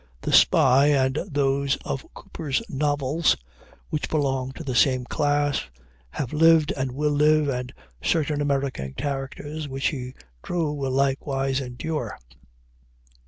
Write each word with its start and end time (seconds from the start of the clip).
The 0.21 0.33
Spy, 0.33 0.87
and 0.87 1.19
those 1.29 1.75
of 1.85 2.11
Cooper's 2.15 2.63
novels 2.67 3.37
which 3.91 4.09
belong 4.09 4.51
to 4.53 4.63
the 4.63 4.73
same 4.73 5.05
class, 5.05 5.65
have 6.09 6.33
lived 6.33 6.71
and 6.75 6.91
will 6.93 7.11
live, 7.11 7.47
and 7.49 7.71
certain 8.01 8.41
American 8.41 8.95
characters 8.95 9.67
which 9.67 9.89
he 9.89 10.15
drew 10.41 10.71
will 10.73 10.89
likewise 10.89 11.61
endure. 11.61 12.17